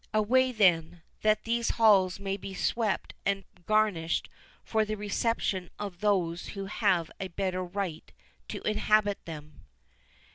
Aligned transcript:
Away 0.15 0.51
then, 0.51 1.03
that 1.21 1.43
these 1.43 1.69
halls 1.77 2.19
may 2.19 2.35
be 2.35 2.55
swept 2.55 3.13
and 3.23 3.43
garnished 3.67 4.29
for 4.63 4.83
the 4.83 4.95
reception 4.97 5.69
of 5.77 5.99
those 5.99 6.47
who 6.57 6.65
have 6.65 7.11
a 7.19 7.27
better 7.27 7.63
right 7.63 8.11
to 8.47 8.63
inhabit 8.67 9.23
them." 9.25 9.65